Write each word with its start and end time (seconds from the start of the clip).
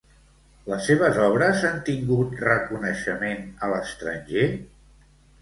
Les 0.69 0.87
seves 0.91 1.19
obres 1.25 1.65
han 1.69 1.77
tingut 1.89 2.33
reconeixement 2.47 3.45
a 3.67 3.71
l'estranger? 3.75 4.49